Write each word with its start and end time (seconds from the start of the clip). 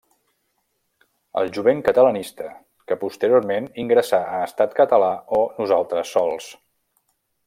El 1.41 1.51
jovent 1.57 1.83
catalanista 1.89 2.47
que 2.91 2.97
posteriorment 3.03 3.69
ingressà 3.83 4.21
a 4.31 4.41
Estat 4.49 4.75
Català 4.83 5.15
o 5.41 5.47
Nosaltres 5.63 6.17
Sols! 6.19 6.49